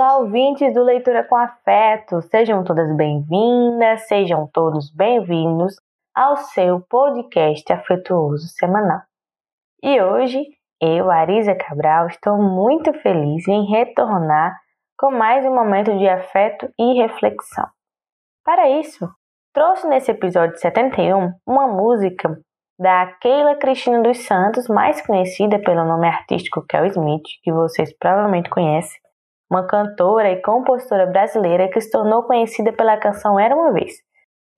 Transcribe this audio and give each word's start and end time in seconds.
ouvintes 0.00 0.72
do 0.74 0.82
Leitura 0.82 1.24
com 1.24 1.34
Afeto, 1.34 2.22
sejam 2.22 2.62
todas 2.62 2.94
bem-vindas, 2.96 4.06
sejam 4.06 4.48
todos 4.52 4.90
bem-vindos 4.94 5.74
ao 6.14 6.36
seu 6.36 6.80
podcast 6.80 7.72
afetuoso 7.72 8.46
semanal. 8.48 9.00
E 9.82 10.00
hoje, 10.00 10.44
eu, 10.80 11.10
Arisa 11.10 11.54
Cabral, 11.54 12.06
estou 12.06 12.36
muito 12.38 12.92
feliz 13.00 13.46
em 13.48 13.66
retornar 13.66 14.56
com 14.96 15.10
mais 15.10 15.44
um 15.44 15.54
momento 15.54 15.96
de 15.98 16.08
afeto 16.08 16.68
e 16.78 17.00
reflexão. 17.00 17.66
Para 18.44 18.68
isso, 18.68 19.08
trouxe 19.52 19.88
nesse 19.88 20.10
episódio 20.10 20.56
71 20.58 21.32
uma 21.46 21.66
música 21.66 22.40
da 22.78 23.06
Keila 23.20 23.56
Cristina 23.56 24.00
dos 24.00 24.24
Santos, 24.24 24.68
mais 24.68 25.04
conhecida 25.04 25.58
pelo 25.58 25.84
nome 25.84 26.06
artístico 26.06 26.64
Kel 26.68 26.86
Smith, 26.86 27.26
que 27.42 27.52
vocês 27.52 27.92
provavelmente 27.98 28.48
conhecem, 28.48 29.00
uma 29.50 29.66
cantora 29.66 30.30
e 30.30 30.42
compositora 30.42 31.06
brasileira 31.06 31.68
que 31.70 31.80
se 31.80 31.90
tornou 31.90 32.22
conhecida 32.24 32.72
pela 32.72 32.98
canção 32.98 33.40
Era 33.40 33.54
uma 33.54 33.72
Vez. 33.72 33.94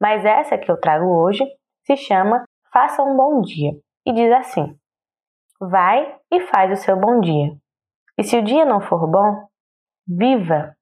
Mas 0.00 0.24
essa 0.24 0.58
que 0.58 0.70
eu 0.70 0.80
trago 0.80 1.06
hoje 1.06 1.44
se 1.84 1.96
chama 1.96 2.44
Faça 2.72 3.02
um 3.02 3.16
Bom 3.16 3.40
Dia 3.40 3.72
e 4.06 4.12
diz 4.12 4.32
assim: 4.32 4.76
Vai 5.60 6.16
e 6.32 6.40
faz 6.40 6.72
o 6.72 6.82
seu 6.82 6.96
bom 6.96 7.20
dia. 7.20 7.54
E 8.18 8.24
se 8.24 8.36
o 8.36 8.42
dia 8.42 8.64
não 8.64 8.80
for 8.80 9.06
bom, 9.06 9.46
viva! 10.06 10.74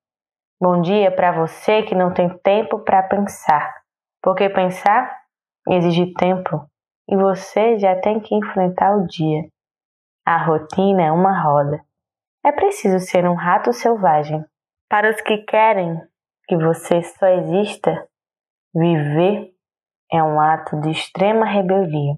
Bom 0.60 0.80
dia 0.80 1.10
para 1.14 1.32
você 1.32 1.82
que 1.82 1.94
não 1.94 2.12
tem 2.12 2.28
tempo 2.38 2.80
para 2.80 3.02
pensar, 3.02 3.72
porque 4.22 4.48
pensar 4.48 5.16
exige 5.68 6.12
tempo 6.14 6.66
e 7.08 7.16
você 7.16 7.78
já 7.78 8.00
tem 8.00 8.20
que 8.20 8.34
enfrentar 8.34 8.96
o 8.96 9.06
dia. 9.06 9.48
A 10.26 10.44
rotina 10.44 11.02
é 11.02 11.12
uma 11.12 11.40
roda 11.40 11.80
é 12.44 12.52
preciso 12.52 12.98
ser 13.00 13.28
um 13.28 13.34
rato 13.34 13.72
selvagem. 13.72 14.44
Para 14.88 15.10
os 15.10 15.20
que 15.20 15.38
querem 15.38 16.00
que 16.46 16.56
você 16.56 17.02
só 17.02 17.26
exista, 17.26 18.08
viver 18.74 19.52
é 20.10 20.22
um 20.22 20.40
ato 20.40 20.80
de 20.80 20.90
extrema 20.90 21.44
rebeldia. 21.44 22.14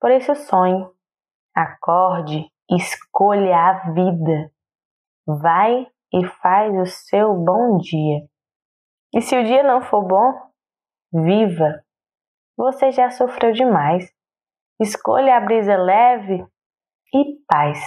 Por 0.00 0.10
isso 0.10 0.34
sonhe, 0.34 0.86
acorde, 1.54 2.50
escolha 2.70 3.56
a 3.56 3.92
vida. 3.92 4.50
Vai 5.26 5.86
e 6.12 6.26
faz 6.42 6.74
o 6.74 6.86
seu 6.86 7.34
bom 7.34 7.78
dia. 7.78 8.26
E 9.14 9.20
se 9.20 9.36
o 9.36 9.44
dia 9.44 9.62
não 9.62 9.82
for 9.82 10.06
bom, 10.06 10.32
viva. 11.12 11.82
Você 12.56 12.90
já 12.90 13.10
sofreu 13.10 13.52
demais. 13.52 14.10
Escolha 14.80 15.36
a 15.36 15.40
brisa 15.40 15.76
leve 15.76 16.44
e 17.12 17.44
paz. 17.46 17.78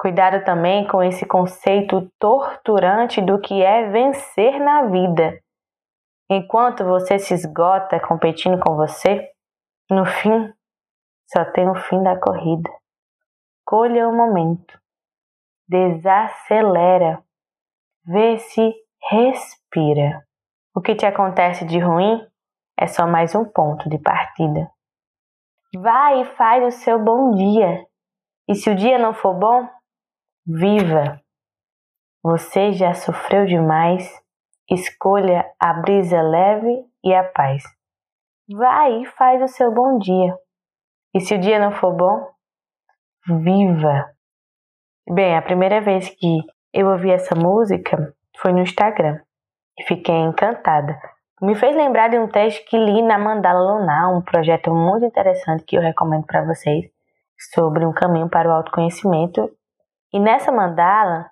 Cuidado 0.00 0.42
também 0.46 0.88
com 0.88 1.02
esse 1.02 1.26
conceito 1.26 2.10
torturante 2.18 3.20
do 3.20 3.38
que 3.38 3.62
é 3.62 3.90
vencer 3.90 4.58
na 4.58 4.86
vida. 4.86 5.38
Enquanto 6.30 6.86
você 6.86 7.18
se 7.18 7.34
esgota 7.34 8.00
competindo 8.00 8.58
com 8.60 8.76
você, 8.76 9.30
no 9.90 10.06
fim, 10.06 10.50
só 11.30 11.44
tem 11.52 11.68
o 11.68 11.74
fim 11.74 12.02
da 12.02 12.18
corrida. 12.18 12.70
Colha 13.62 14.08
o 14.08 14.16
momento. 14.16 14.80
Desacelera. 15.68 17.22
Vê 18.02 18.38
se 18.38 18.72
respira. 19.10 20.26
O 20.74 20.80
que 20.80 20.94
te 20.94 21.04
acontece 21.04 21.66
de 21.66 21.78
ruim 21.78 22.26
é 22.78 22.86
só 22.86 23.06
mais 23.06 23.34
um 23.34 23.44
ponto 23.44 23.86
de 23.90 23.98
partida. 23.98 24.66
Vai 25.76 26.22
e 26.22 26.24
faz 26.36 26.64
o 26.64 26.78
seu 26.78 26.98
bom 26.98 27.32
dia. 27.32 27.84
E 28.48 28.54
se 28.54 28.70
o 28.70 28.74
dia 28.74 28.98
não 28.98 29.12
for 29.12 29.34
bom, 29.34 29.68
Viva! 30.46 31.20
Você 32.22 32.72
já 32.72 32.94
sofreu 32.94 33.44
demais. 33.44 34.10
Escolha 34.70 35.44
a 35.58 35.74
brisa 35.74 36.22
leve 36.22 36.86
e 37.04 37.14
a 37.14 37.24
paz. 37.24 37.62
Vai 38.48 39.02
e 39.02 39.06
faz 39.06 39.42
o 39.42 39.48
seu 39.48 39.72
bom 39.72 39.98
dia. 39.98 40.34
E 41.14 41.20
se 41.20 41.34
o 41.34 41.38
dia 41.38 41.58
não 41.58 41.72
for 41.72 41.94
bom, 41.94 42.26
viva! 43.26 44.10
Bem, 45.12 45.36
a 45.36 45.42
primeira 45.42 45.80
vez 45.80 46.08
que 46.08 46.38
eu 46.72 46.88
ouvi 46.88 47.10
essa 47.10 47.34
música 47.34 48.14
foi 48.38 48.52
no 48.52 48.60
Instagram 48.60 49.20
e 49.78 49.84
fiquei 49.84 50.14
encantada. 50.14 50.98
Me 51.42 51.54
fez 51.54 51.76
lembrar 51.76 52.08
de 52.08 52.18
um 52.18 52.28
texto 52.28 52.64
que 52.66 52.78
li 52.78 53.02
na 53.02 53.18
Mandala 53.18 53.74
Lunar, 53.74 54.16
um 54.16 54.22
projeto 54.22 54.74
muito 54.74 55.04
interessante 55.04 55.64
que 55.64 55.76
eu 55.76 55.82
recomendo 55.82 56.24
para 56.24 56.44
vocês 56.44 56.90
sobre 57.52 57.84
um 57.84 57.92
caminho 57.92 58.28
para 58.28 58.48
o 58.48 58.52
autoconhecimento 58.52 59.50
e 60.12 60.18
nessa 60.18 60.50
mandala 60.50 61.30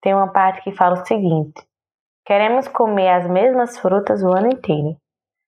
tem 0.00 0.14
uma 0.14 0.32
parte 0.32 0.62
que 0.62 0.72
fala 0.72 1.00
o 1.00 1.06
seguinte: 1.06 1.62
queremos 2.24 2.68
comer 2.68 3.08
as 3.10 3.28
mesmas 3.28 3.78
frutas 3.78 4.22
o 4.22 4.28
ano 4.28 4.48
inteiro. 4.48 4.96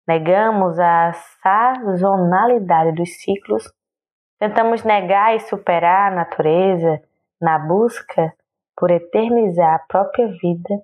Negamos 0.08 0.80
a 0.80 1.12
sazonalidade 1.42 2.94
dos 2.94 3.22
ciclos, 3.22 3.70
tentamos 4.40 4.84
negar 4.84 5.36
e 5.36 5.40
superar 5.42 6.12
a 6.12 6.16
natureza 6.16 7.02
na 7.42 7.60
busca 7.60 8.34
por 8.76 8.90
eternizar 8.90 9.76
a 9.76 9.80
própria 9.80 10.28
vida 10.42 10.82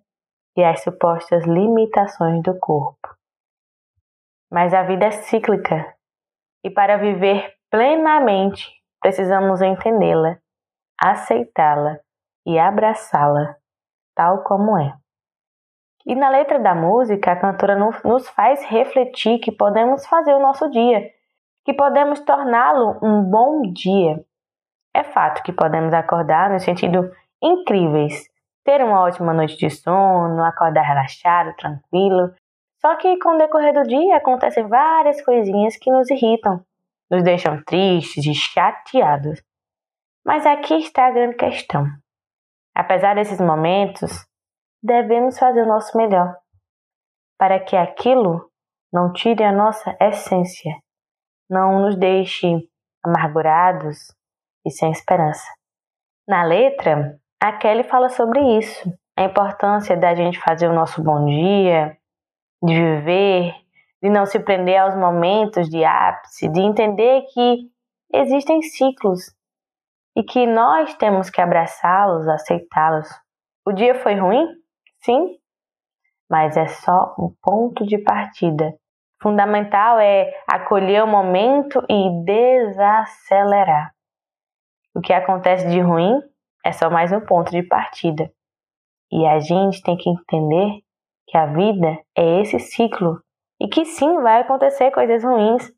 e 0.58 0.64
as 0.64 0.84
supostas 0.84 1.46
limitações 1.46 2.42
do 2.44 2.58
corpo. 2.60 3.16
Mas 4.52 4.74
a 4.74 4.84
vida 4.84 5.06
é 5.06 5.12
cíclica 5.12 5.96
e 6.64 6.70
para 6.70 6.98
viver 6.98 7.54
plenamente 7.72 8.70
precisamos 9.02 9.62
entendê-la 9.62 10.38
aceitá-la 11.04 12.00
e 12.46 12.58
abraçá-la 12.58 13.58
tal 14.16 14.44
como 14.44 14.78
é. 14.78 14.94
E 16.06 16.16
na 16.16 16.30
letra 16.30 16.60
da 16.60 16.74
música, 16.74 17.32
a 17.32 17.36
cantora 17.36 17.76
nos 17.76 18.28
faz 18.30 18.64
refletir 18.66 19.40
que 19.40 19.52
podemos 19.52 20.06
fazer 20.06 20.34
o 20.34 20.40
nosso 20.40 20.70
dia, 20.70 21.10
que 21.66 21.74
podemos 21.74 22.20
torná-lo 22.22 23.00
um 23.02 23.24
bom 23.24 23.62
dia. 23.74 24.24
É 24.94 25.04
fato 25.04 25.44
que 25.44 25.52
podemos 25.52 25.94
acordar 25.94 26.50
no 26.50 26.60
sentido 26.60 27.10
incríveis, 27.42 28.30
ter 28.64 28.82
uma 28.84 29.02
ótima 29.02 29.34
noite 29.34 29.58
de 29.58 29.70
sono, 29.70 30.44
acordar 30.44 30.84
relaxado, 30.84 31.56
tranquilo. 31.56 32.34
Só 32.80 32.96
que 32.96 33.18
com 33.20 33.36
o 33.36 33.38
decorrer 33.38 33.74
do 33.74 33.84
dia 33.84 34.18
acontecem 34.18 34.68
várias 34.68 35.22
coisinhas 35.22 35.78
que 35.78 35.90
nos 35.90 36.10
irritam, 36.10 36.62
nos 37.10 37.24
deixam 37.24 37.62
tristes 37.64 38.26
e 38.26 38.34
chateados. 38.34 39.42
Mas 40.26 40.46
aqui 40.46 40.76
está 40.76 41.08
a 41.08 41.12
grande 41.12 41.36
questão. 41.36 41.86
Apesar 42.74 43.16
desses 43.16 43.40
momentos, 43.40 44.26
devemos 44.82 45.38
fazer 45.38 45.64
o 45.64 45.68
nosso 45.68 45.98
melhor 45.98 46.36
para 47.38 47.60
que 47.60 47.76
aquilo 47.76 48.50
não 48.92 49.12
tire 49.12 49.44
a 49.44 49.52
nossa 49.52 49.96
essência, 50.00 50.72
não 51.50 51.82
nos 51.82 51.98
deixe 51.98 52.48
amargurados 53.04 53.98
e 54.66 54.72
sem 54.72 54.92
esperança. 54.92 55.46
Na 56.28 56.44
letra, 56.44 57.20
a 57.42 57.52
Kelly 57.52 57.84
fala 57.84 58.08
sobre 58.08 58.40
isso, 58.58 58.90
a 59.18 59.24
importância 59.24 59.98
da 59.98 60.16
gente 60.16 60.40
fazer 60.40 60.68
o 60.68 60.74
nosso 60.74 61.04
bom 61.04 61.26
dia, 61.26 61.98
de 62.64 62.74
viver, 62.74 63.54
de 64.02 64.10
não 64.10 64.26
se 64.26 64.40
prender 64.40 64.78
aos 64.78 64.96
momentos 64.96 65.70
de 65.70 65.84
ápice, 65.84 66.48
de 66.48 66.62
entender 66.62 67.24
que 67.34 67.70
existem 68.14 68.62
ciclos 68.62 69.34
e 70.16 70.24
que 70.24 70.46
nós 70.46 70.94
temos 70.96 71.30
que 71.30 71.42
abraçá-los, 71.42 72.28
aceitá-los. 72.28 73.08
O 73.66 73.72
dia 73.72 73.96
foi 73.96 74.16
ruim? 74.16 74.46
Sim, 75.02 75.38
mas 76.30 76.58
é 76.58 76.68
só 76.68 77.16
um 77.18 77.34
ponto 77.42 77.86
de 77.86 77.98
partida. 77.98 78.74
Fundamental 79.22 80.00
é 80.00 80.32
acolher 80.48 81.04
o 81.04 81.08
momento 81.08 81.84
e 81.90 82.24
desacelerar. 82.26 83.92
O 84.96 85.02
que 85.02 85.14
acontece 85.14 85.70
de 85.70 85.80
ruim 85.80 86.20
é 86.66 86.72
só 86.72 86.90
mais 86.90 87.12
um 87.12 87.22
ponto 87.22 87.52
de 87.52 87.64
partida. 87.64 88.32
E 89.12 89.26
a 89.26 89.40
gente 89.40 89.82
tem 89.82 89.96
que 89.96 90.10
entender 90.10 90.82
que 91.28 91.38
a 91.38 91.46
vida 91.46 92.00
é 92.18 92.42
esse 92.42 92.60
ciclo 92.60 93.22
e 93.62 93.68
que 93.68 93.86
sim 93.86 94.22
vai 94.22 94.42
acontecer 94.42 94.92
coisas 94.92 95.24
ruins, 95.24 95.72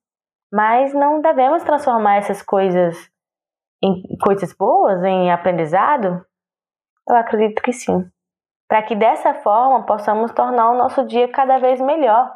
mas 0.51 0.93
não 0.93 1.21
devemos 1.21 1.63
transformar 1.63 2.15
essas 2.15 2.41
coisas 2.41 2.95
em 3.83 4.17
coisas 4.17 4.53
boas, 4.53 5.03
em 5.03 5.31
aprendizado? 5.31 6.25
Eu 7.07 7.15
acredito 7.15 7.61
que 7.61 7.71
sim. 7.71 8.09
Para 8.67 8.81
que 8.83 8.95
dessa 8.95 9.33
forma 9.35 9.85
possamos 9.85 10.31
tornar 10.31 10.71
o 10.71 10.77
nosso 10.77 11.05
dia 11.05 11.31
cada 11.31 11.59
vez 11.59 11.79
melhor 11.79 12.31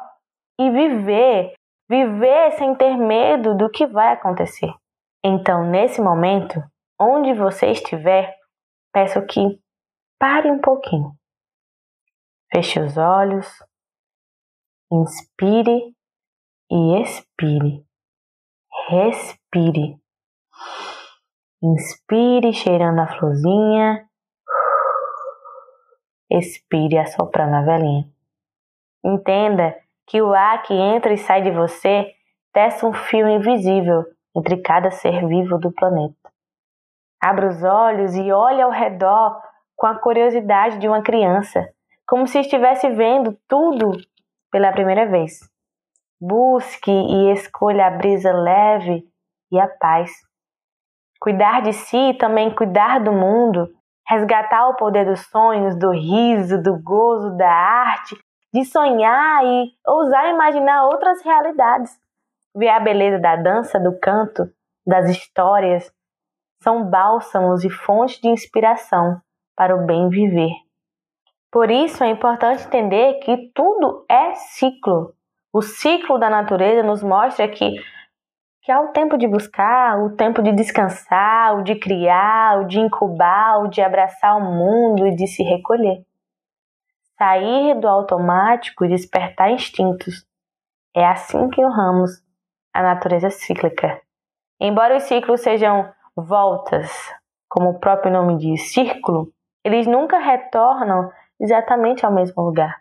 e 0.60 0.70
viver, 0.70 1.54
viver 1.88 2.52
sem 2.52 2.74
ter 2.76 2.96
medo 2.96 3.56
do 3.56 3.68
que 3.70 3.86
vai 3.86 4.12
acontecer. 4.12 4.72
Então, 5.24 5.68
nesse 5.68 6.00
momento, 6.00 6.62
onde 6.98 7.34
você 7.34 7.72
estiver, 7.72 8.36
peço 8.92 9.24
que 9.26 9.40
pare 10.18 10.50
um 10.50 10.60
pouquinho. 10.60 11.12
Feche 12.52 12.80
os 12.80 12.96
olhos, 12.96 13.46
inspire 14.92 15.94
e 16.70 17.02
expire. 17.02 17.84
Respire. 18.88 20.00
Inspire 21.62 22.54
cheirando 22.54 23.00
a 23.00 23.06
florzinha. 23.06 24.08
expire 26.30 26.96
assoprando 26.96 27.56
a 27.56 27.62
velhinha. 27.62 28.08
Entenda 29.04 29.76
que 30.06 30.22
o 30.22 30.32
ar 30.32 30.62
que 30.62 30.72
entra 30.72 31.12
e 31.12 31.18
sai 31.18 31.42
de 31.42 31.50
você 31.50 32.14
testa 32.50 32.86
um 32.86 32.94
fio 32.94 33.28
invisível 33.28 34.04
entre 34.34 34.56
cada 34.62 34.90
ser 34.90 35.26
vivo 35.26 35.58
do 35.58 35.70
planeta. 35.70 36.16
Abra 37.20 37.48
os 37.48 37.62
olhos 37.62 38.14
e 38.14 38.32
olhe 38.32 38.62
ao 38.62 38.70
redor 38.70 39.38
com 39.76 39.86
a 39.86 39.98
curiosidade 39.98 40.78
de 40.78 40.88
uma 40.88 41.02
criança, 41.02 41.68
como 42.06 42.26
se 42.26 42.38
estivesse 42.38 42.88
vendo 42.88 43.36
tudo 43.46 43.92
pela 44.50 44.72
primeira 44.72 45.06
vez. 45.06 45.40
Busque 46.18 46.90
e 46.90 47.32
escolha 47.32 47.86
a 47.86 47.90
brisa 47.90 48.32
leve 48.32 49.04
e 49.52 49.60
a 49.60 49.68
paz. 49.68 50.10
Cuidar 51.20 51.60
de 51.60 51.72
si 51.72 52.10
e 52.10 52.18
também 52.18 52.54
cuidar 52.54 52.98
do 53.00 53.12
mundo, 53.12 53.68
resgatar 54.08 54.68
o 54.68 54.76
poder 54.76 55.04
dos 55.04 55.20
sonhos, 55.26 55.78
do 55.78 55.90
riso, 55.90 56.60
do 56.62 56.80
gozo, 56.82 57.36
da 57.36 57.52
arte, 57.52 58.16
de 58.52 58.64
sonhar 58.64 59.44
e 59.44 59.70
ousar 59.86 60.30
imaginar 60.30 60.86
outras 60.86 61.22
realidades. 61.22 61.96
Ver 62.56 62.70
a 62.70 62.80
beleza 62.80 63.18
da 63.18 63.36
dança, 63.36 63.78
do 63.78 63.98
canto, 64.00 64.50
das 64.84 65.08
histórias, 65.08 65.92
são 66.62 66.84
bálsamos 66.84 67.64
e 67.64 67.70
fontes 67.70 68.20
de 68.20 68.28
inspiração 68.28 69.20
para 69.56 69.76
o 69.76 69.86
bem 69.86 70.08
viver. 70.08 70.52
Por 71.50 71.70
isso 71.70 72.04
é 72.04 72.08
importante 72.08 72.64
entender 72.64 73.14
que 73.20 73.50
tudo 73.54 74.04
é 74.08 74.34
ciclo. 74.34 75.14
O 75.52 75.62
ciclo 75.62 76.18
da 76.18 76.30
natureza 76.30 76.82
nos 76.82 77.02
mostra 77.02 77.48
que, 77.48 77.74
que 78.62 78.70
há 78.70 78.80
o 78.80 78.88
tempo 78.88 79.16
de 79.16 79.26
buscar, 79.26 79.98
o 80.02 80.16
tempo 80.16 80.42
de 80.42 80.52
descansar, 80.52 81.58
o 81.58 81.62
de 81.62 81.76
criar, 81.76 82.60
o 82.60 82.66
de 82.66 82.78
incubar, 82.78 83.62
o 83.62 83.68
de 83.68 83.80
abraçar 83.80 84.36
o 84.36 84.44
mundo 84.44 85.06
e 85.06 85.14
de 85.14 85.26
se 85.26 85.42
recolher. 85.42 86.04
Sair 87.16 87.78
do 87.80 87.88
automático 87.88 88.84
e 88.84 88.88
despertar 88.88 89.50
instintos. 89.50 90.26
É 90.94 91.06
assim 91.06 91.48
que 91.48 91.64
honramos 91.64 92.10
a 92.72 92.82
natureza 92.82 93.30
cíclica. 93.30 94.00
Embora 94.60 94.96
os 94.96 95.04
ciclos 95.04 95.40
sejam 95.40 95.90
voltas, 96.14 96.90
como 97.48 97.70
o 97.70 97.80
próprio 97.80 98.12
nome 98.12 98.36
diz, 98.36 98.72
círculo, 98.72 99.32
eles 99.64 99.86
nunca 99.86 100.18
retornam 100.18 101.10
exatamente 101.40 102.04
ao 102.04 102.12
mesmo 102.12 102.42
lugar. 102.42 102.76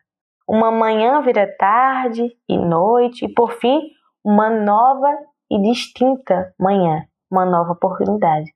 Uma 0.48 0.72
manhã 0.72 1.22
vira 1.22 1.48
tarde 1.58 2.36
e 2.48 2.58
noite, 2.58 3.26
e 3.26 3.34
por 3.34 3.54
fim, 3.54 3.80
uma 4.24 4.50
nova 4.50 5.16
e 5.50 5.62
distinta 5.62 6.54
manhã, 6.60 7.06
uma 7.32 7.46
nova 7.46 7.72
oportunidade. 7.74 8.54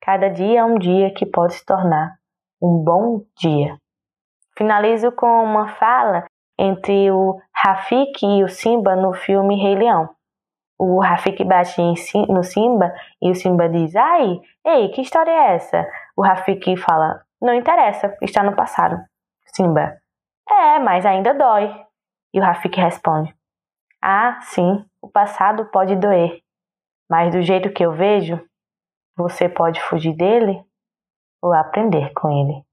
Cada 0.00 0.28
dia 0.28 0.60
é 0.60 0.64
um 0.64 0.78
dia 0.78 1.12
que 1.12 1.26
pode 1.26 1.54
se 1.54 1.64
tornar 1.64 2.16
um 2.62 2.82
bom 2.82 3.22
dia. 3.36 3.76
Finalizo 4.56 5.12
com 5.12 5.26
uma 5.26 5.68
fala 5.76 6.24
entre 6.58 7.10
o 7.10 7.40
Rafik 7.54 8.24
e 8.24 8.44
o 8.44 8.48
Simba 8.48 8.94
no 8.94 9.12
filme 9.12 9.56
Rei 9.56 9.74
Leão. 9.74 10.10
O 10.78 11.00
Rafik 11.00 11.44
bate 11.44 11.80
no 12.28 12.42
Simba 12.42 12.94
e 13.20 13.30
o 13.30 13.34
Simba 13.34 13.68
diz: 13.68 13.94
Ai, 13.94 14.40
ei, 14.64 14.88
que 14.88 15.02
história 15.02 15.30
é 15.30 15.54
essa? 15.54 15.86
O 16.16 16.22
Rafik 16.22 16.76
fala: 16.76 17.22
Não 17.40 17.54
interessa, 17.54 18.16
está 18.22 18.42
no 18.42 18.56
passado. 18.56 18.98
Simba: 19.54 19.98
É, 20.48 20.78
mas 20.78 21.04
ainda 21.04 21.34
dói. 21.34 21.70
E 22.32 22.40
o 22.40 22.42
Rafik 22.42 22.80
responde: 22.80 23.34
Ah, 24.02 24.40
sim, 24.40 24.84
o 25.02 25.08
passado 25.10 25.66
pode 25.66 25.94
doer, 25.94 26.40
mas 27.10 27.32
do 27.32 27.42
jeito 27.42 27.70
que 27.70 27.84
eu 27.84 27.92
vejo, 27.92 28.42
você 29.14 29.46
pode 29.46 29.78
fugir 29.82 30.16
dele 30.16 30.64
ou 31.42 31.52
aprender 31.52 32.10
com 32.14 32.30
ele. 32.30 32.64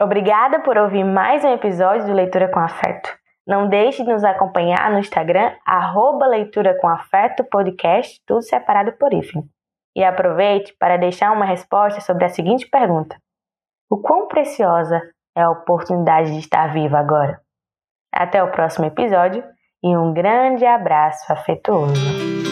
Obrigada 0.00 0.60
por 0.60 0.78
ouvir 0.78 1.04
mais 1.04 1.44
um 1.44 1.52
episódio 1.52 2.06
do 2.06 2.14
Leitura 2.14 2.50
com 2.50 2.58
Afeto. 2.58 3.14
Não 3.46 3.68
deixe 3.68 4.02
de 4.02 4.10
nos 4.10 4.24
acompanhar 4.24 4.90
no 4.90 4.98
Instagram, 4.98 5.54
arroba 5.66 6.26
Leitura 6.26 6.78
com 6.80 6.88
Afeto 6.88 7.44
Podcast, 7.44 8.22
tudo 8.26 8.40
separado 8.42 8.92
por 8.92 9.12
hífen. 9.12 9.42
E 9.94 10.02
aproveite 10.02 10.74
para 10.78 10.96
deixar 10.96 11.30
uma 11.32 11.44
resposta 11.44 12.00
sobre 12.00 12.24
a 12.24 12.30
seguinte 12.30 12.66
pergunta: 12.70 13.16
O 13.90 14.00
quão 14.00 14.28
preciosa 14.28 15.02
é 15.36 15.42
a 15.42 15.50
oportunidade 15.50 16.32
de 16.32 16.38
estar 16.38 16.72
viva 16.72 16.98
agora. 16.98 17.40
Até 18.10 18.42
o 18.42 18.50
próximo 18.50 18.86
episódio 18.86 19.44
e 19.82 19.96
um 19.96 20.12
grande 20.12 20.64
abraço 20.64 21.32
afetuoso. 21.32 22.51